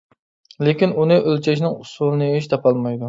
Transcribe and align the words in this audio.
لېكىن 0.67 0.95
ئۇنى 1.03 1.17
ئۆلچەشنىڭ 1.19 1.77
ئۇسۇلىنى 1.85 2.31
ھېچ 2.37 2.49
تاپالمايدۇ. 2.55 2.99